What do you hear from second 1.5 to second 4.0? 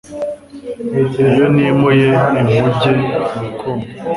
nimuye inkuge urukundo